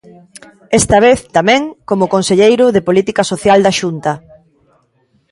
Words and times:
Esta 0.79 0.97
vez, 1.05 1.19
tamén, 1.37 1.61
como 1.89 2.11
Conselleiro 2.15 2.65
de 2.75 2.85
Política 2.87 3.23
Social 3.31 3.59
da 3.65 3.75
Xunta. 3.79 4.13